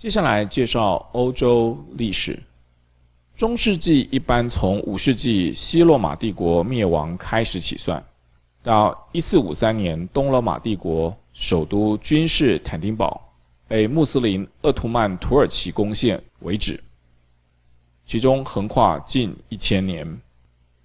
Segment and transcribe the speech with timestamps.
[0.00, 2.42] 接下来介绍欧洲历史。
[3.36, 8.02] 中世纪一般从五世纪西罗马帝国灭亡开始起算，
[8.62, 13.20] 到一四五三年东罗马帝国首都君士坦丁堡
[13.68, 16.82] 被穆斯林鄂图曼土耳其攻陷为止，
[18.06, 20.18] 其中横跨近一千年。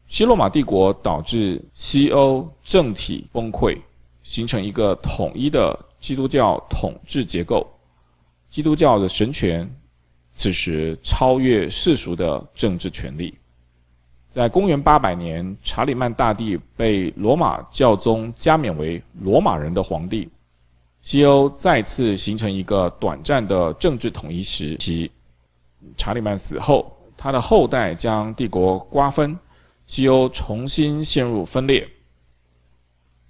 [0.07, 3.77] 西罗马帝国导致西欧政体崩溃，
[4.23, 7.66] 形成一个统一的基督教统治结构。
[8.55, 9.69] 基督教的神权
[10.33, 13.38] 此时超越世俗的政治权力。
[14.31, 20.30] 在公元八百年，查理曼大帝被罗马教宗加冕为罗马人的皇帝，
[21.02, 25.11] 西欧再次形成一个短暂的政治统一时期。
[25.97, 29.38] 查理曼死后，他的后代将帝国瓜分，
[29.85, 31.85] 西欧重新陷入分裂。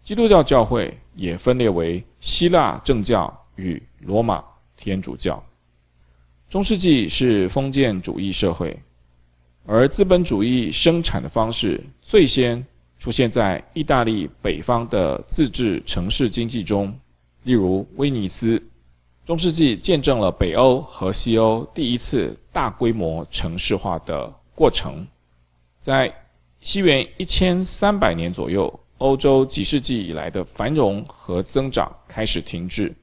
[0.04, 4.44] 基督教教会也分裂为希腊正教与罗马。
[4.78, 5.44] 天主教，
[6.50, 8.78] 中世纪是封建主义社会，
[9.66, 12.66] 而资本主义生产的方式最先
[13.00, 16.94] 出现在意大利北方的自治城市经济中，
[17.44, 18.62] 例如威尼斯。
[19.26, 25.06] 中世纪见证了北欧和西欧第一次大规模城市化的过程。
[25.80, 26.14] 在
[26.60, 32.94] 西元一千三百年左右，欧洲几世纪以来的繁荣和增长开始停滞。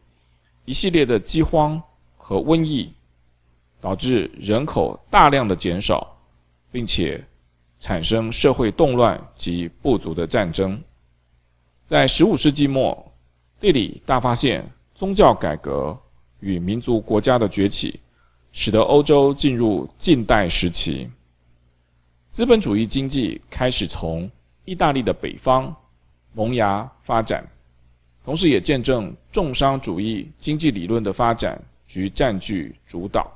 [0.64, 1.80] 一系列的饥荒
[2.16, 2.92] 和瘟疫
[3.80, 6.16] 导致人口大量的减少，
[6.70, 7.22] 并且
[7.78, 10.80] 产生社会动乱及部族的战争。
[11.86, 13.12] 在15世纪末，
[13.60, 15.98] 地理大发现、宗教改革
[16.40, 17.98] 与民族国家的崛起，
[18.52, 21.10] 使得欧洲进入近代时期。
[22.28, 24.30] 资本主义经济开始从
[24.64, 25.74] 意大利的北方
[26.32, 27.46] 萌芽发展。
[28.24, 33.30] 同时，也见证重商主义经济理论的发展及占据主导。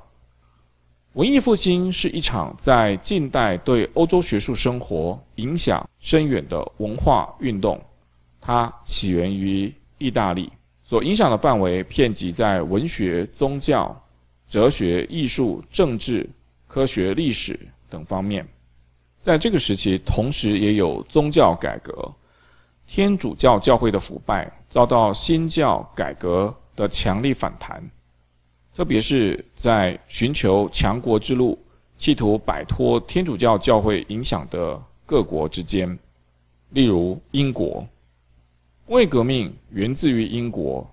[1.13, 7.83] 文艺复兴是一场在近代对欧洲学术生活影响深远的文化运动。
[8.39, 10.49] 它起源于意大利，
[10.83, 13.99] 所影响的范围遍及在文学、宗教、
[14.47, 16.29] 哲学、艺术、政治、
[16.65, 17.59] 科学、历史
[17.89, 18.47] 等方面。
[19.19, 22.09] 在这个时期，同时也有宗教改革。
[22.89, 27.83] 天主教教会的腐败遭到新教改革的强力反弹，
[28.73, 31.59] 特别是在寻求强国之路、
[31.97, 35.99] 企图摆脱天主教教会影响的各国之间，
[36.69, 37.85] 例如英国。
[38.85, 40.89] 工业革命源自于英国，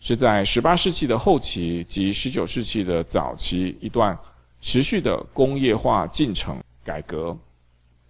[0.00, 4.18] 是在十八世纪的后期及十九世纪的早期一段
[4.60, 7.34] 持续的工业化进程改革。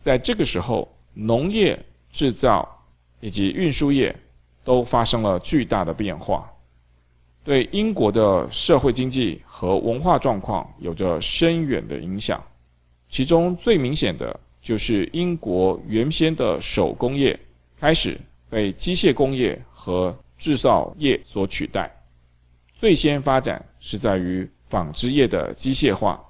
[0.01, 1.79] 在这个时候，农业
[2.11, 2.67] 制造。
[3.21, 4.15] 以及运输业
[4.65, 6.51] 都发生了巨大的变化，
[7.43, 12.43] 对英国的社会经济和文化状况有着深远的影响。
[13.09, 17.39] 其中最明显的就是英国原先的手工业
[17.81, 18.21] 开始
[18.51, 21.91] 被机械工业和制造业所取代。
[22.75, 26.23] 最先发展是在于纺织业的机械化，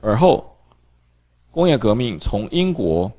[0.00, 0.44] 而后
[1.50, 3.10] 工业革命从英国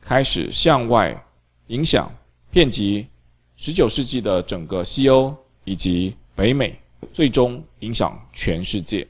[0.00, 1.20] 开始向外
[1.66, 2.10] 影响。
[2.52, 3.08] 遍及
[3.56, 6.78] 19世纪的整个西欧以及北美，
[7.10, 9.08] 最终影响全世界。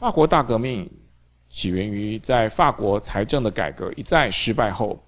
[0.00, 0.90] 法国大革命
[1.48, 5.00] 起源于在法国财政的改革一再失败后，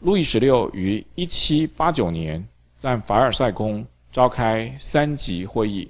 [0.00, 2.48] 路易十六于1789年
[2.78, 5.86] 在凡尔赛宫召开三级会议，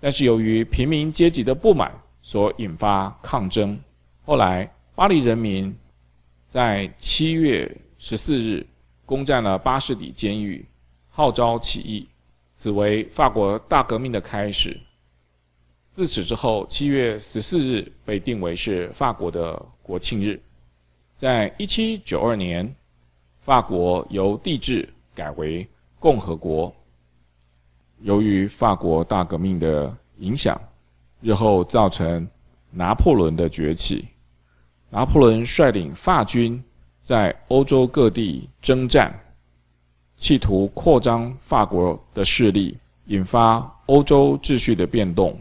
[0.00, 1.92] 但是由于平民阶级的不满
[2.22, 3.78] 所引发抗争，
[4.24, 5.76] 后来巴黎人民
[6.48, 8.66] 在七月十四日。
[9.12, 10.64] 攻占了巴士底监狱，
[11.10, 12.08] 号召起义，
[12.54, 14.74] 此为法国大革命的开始。
[15.90, 20.40] 自此之后，七月十四日被定为是法国的国庆日。
[21.14, 22.74] 在一七九二年，
[23.42, 25.68] 法国由帝制改为
[25.98, 26.74] 共和国。
[28.00, 30.58] 由于法国大革命的影响，
[31.20, 32.26] 日后造成
[32.70, 34.08] 拿破仑的崛起。
[34.88, 36.64] 拿破仑率领法军。
[37.02, 39.12] 在欧洲各地征战，
[40.16, 42.76] 企图扩张法国的势力，
[43.06, 45.36] 引发欧洲秩序的变动。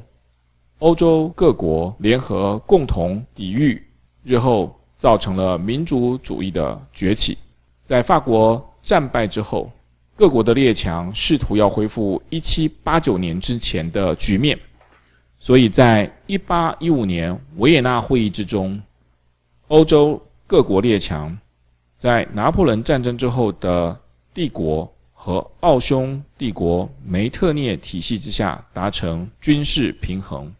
[0.79, 3.81] 欧洲各国联合共同抵御，
[4.23, 7.37] 日后造成了民族主义的崛起。
[7.83, 9.71] 在法国战败之后，
[10.15, 14.59] 各国的列强试图要恢复1789年之前的局面，
[15.37, 18.81] 所以在1815年维也纳会议之中，
[19.67, 21.37] 欧洲各国列强。
[22.01, 23.95] 在拿破仑战争之后的
[24.33, 30.51] 帝国和奥匈帝国梅特涅体系之下达成军事平衡，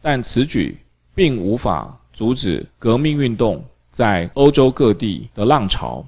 [0.00, 0.78] 但此举
[1.16, 6.06] 并无法阻止革命运动在欧洲各地的浪潮。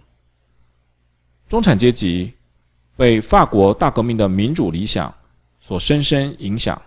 [1.49, 2.33] 中产阶级
[2.97, 5.13] 被法国大革命的民主理想
[5.61, 6.81] 所深深影响，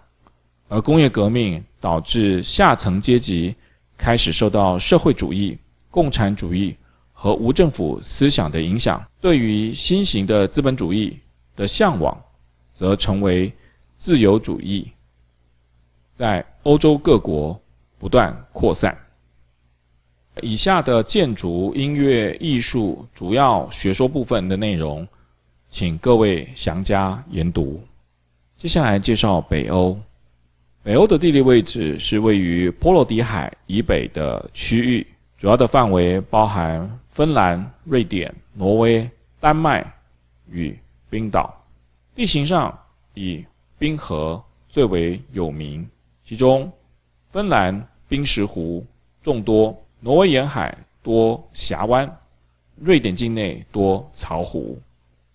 [0.69, 3.53] 而工业革命导致下层阶级
[3.97, 5.57] 开始受到社会主义、
[5.91, 6.73] 共产主义
[7.17, 11.17] 和无政府思想的影响，对于新型的资本主义
[11.55, 12.15] 的向往，
[12.73, 13.51] 则成为
[13.97, 14.85] 自由主义，
[16.17, 17.59] 在欧洲各国
[17.97, 18.95] 不断扩散。
[20.41, 25.07] 以下的建筑、音乐、艺术主要学说部分的内容，
[25.69, 27.81] 请各位详加研读。
[28.57, 29.97] 接下来介绍北欧。
[30.83, 35.07] 北欧的地理位置是位于波罗的海以北的区域，
[35.37, 39.09] 主要的范围包含芬兰、瑞典、挪威、
[39.39, 39.89] 丹麦
[40.49, 40.77] 与
[41.09, 41.63] 冰岛。
[42.13, 42.77] 地形上
[43.13, 43.45] 以
[43.77, 45.89] 冰河最为有名，
[46.25, 46.69] 其中
[47.29, 48.85] 芬兰冰石湖
[49.23, 49.73] 众多。
[50.01, 52.19] 挪威沿海多峡湾，
[52.75, 54.77] 瑞典境内多槽湖。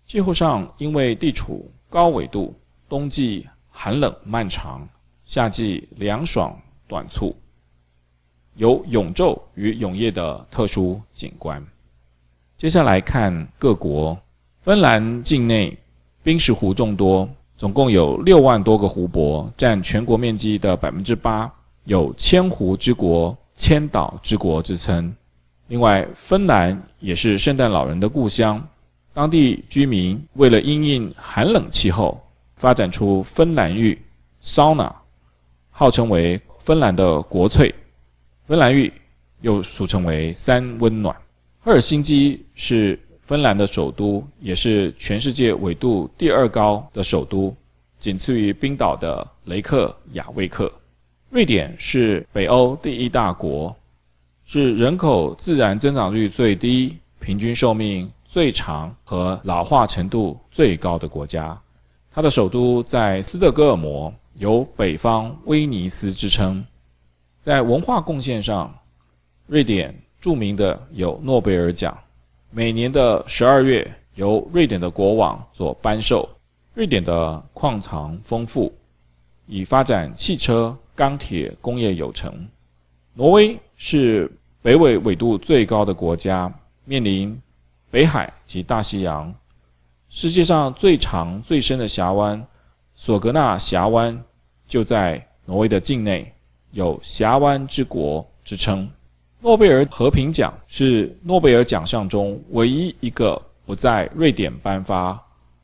[0.05, 2.55] 气候上，因为地处高纬度，
[2.91, 4.87] 冬季寒冷漫长，
[5.25, 6.55] 夏季凉爽
[6.87, 7.35] 短促，
[8.61, 11.67] 有永昼与永夜的特殊景观。
[12.59, 14.15] 接下来看各国，
[14.61, 15.75] 芬兰境内
[16.23, 17.27] 冰石湖众多，
[17.57, 21.51] 总共有六万多个湖泊，占全国面积的百分之八，
[21.85, 23.35] 有“千湖之国”。
[23.57, 25.15] 千岛之国之称。
[25.69, 28.62] 另外，芬兰也是圣诞老人的故乡。
[29.12, 32.19] 当地居民为了因应寒冷气候，
[32.57, 34.01] 发展出芬兰浴
[34.43, 34.91] （sauna），
[35.71, 37.75] 号称为芬兰的国粹。
[38.50, 38.93] 芬兰浴
[39.43, 41.14] 又俗称为三温暖。
[41.61, 47.55] 赫尔辛基是芬兰的首都，也是全世界纬度第二高的首都，
[48.00, 50.69] 仅次于冰岛的雷克雅未克。
[51.29, 53.73] 瑞典是北欧第一大国，
[54.44, 61.56] 是人口自然增长率最低、平均寿命最长和老化程度最高的国家。
[62.11, 66.64] 它的首都在斯德哥尔摩，有“北方威尼斯”之称。
[67.41, 68.75] 在文化贡献上，
[69.47, 71.97] 瑞典著名的有诺贝尔奖，
[72.51, 76.29] 每年的十二月由瑞典的国王所颁授。
[76.75, 78.73] 瑞典的矿藏丰富，
[79.47, 80.77] 以发展汽车。
[80.93, 82.47] 钢铁工业有成。
[83.15, 86.53] 挪威是北纬纬度最高的国家，
[86.85, 87.41] 面临
[87.91, 89.35] 北海及大西洋。
[90.11, 92.47] 世界上最长最深的峡湾
[92.95, 94.23] 索格纳峡湾
[94.69, 96.31] 就在挪威的境内，
[96.73, 98.91] 有“峡湾之国”之称。
[99.41, 105.19] 诺贝尔和平奖是诺贝尔奖项中唯一一个不在瑞典颁发，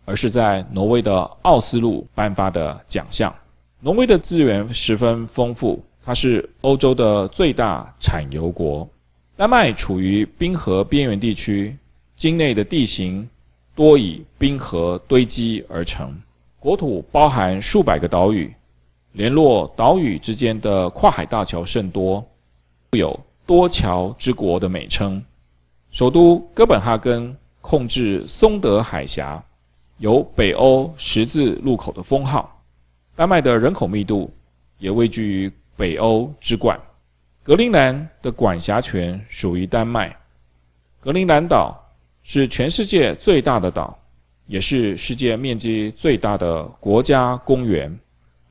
[0.05, 3.35] 而是在挪威的奥斯陆颁发的奖项。
[3.81, 8.89] 挪威的资源十分丰富，它是欧洲的最大产油国。
[9.37, 11.77] 丹麦处于冰河边缘地区，
[12.17, 13.29] 境内的地形
[13.75, 16.17] 多以冰河堆积而成，
[16.59, 18.51] 国土包含数百个岛屿，
[19.17, 22.23] 联络岛屿之间的跨海大桥甚多，
[22.91, 25.25] 有“多桥之国”的美称。
[25.91, 29.43] 首都哥本哈根控制松德海峡，
[29.97, 32.63] 有“北欧十字路口”的封号。
[33.15, 34.31] 丹麦的人口密度
[34.77, 36.79] 也位居于北欧之冠。
[37.43, 40.15] 格陵兰的管辖权属于丹麦。
[41.01, 41.75] 格陵兰岛
[42.23, 43.99] 是全世界最大的岛，
[44.47, 47.99] 也是世界面积最大的国家公园。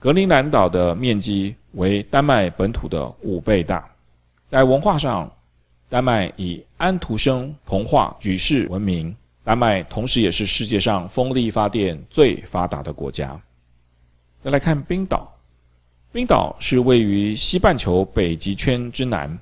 [0.05, 3.83] 格陵兰岛的面积为丹麦本土的五倍大。
[4.45, 5.27] 在文化上，
[5.89, 9.15] 丹麦以安徒生童话举世闻名。
[9.43, 13.35] 丹麦同时也是世界上风力发电最发达的国家。
[14.43, 15.27] 再来看冰岛，
[16.11, 19.35] 冰岛是位于西半球北极圈之南，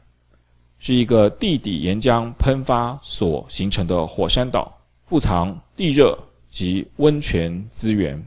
[0.79, 4.74] 是一个地底岩浆喷发所形成的火山岛，
[5.08, 6.17] 富藏地热
[6.48, 8.17] 及温泉资源，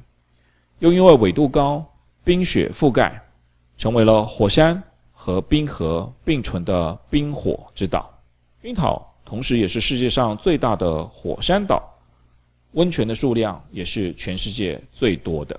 [0.80, 1.82] 又因为纬度高，
[2.26, 3.22] 冰雪覆盖，
[3.76, 8.12] 成为了火山和冰河并存的冰火之岛。
[8.60, 11.80] 冰岛同时也是世界上最大的火山岛，
[12.72, 15.56] 温泉的数量也是全世界最多的。